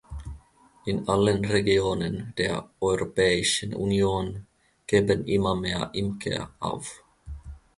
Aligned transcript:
In 0.87 1.05
allen 1.07 1.45
Regionen 1.45 2.33
der 2.35 2.67
Europäischen 2.79 3.75
Union 3.75 4.47
geben 4.87 5.27
immer 5.27 5.55
mehr 5.55 5.91
Imker 5.93 6.49
auf. 6.59 7.03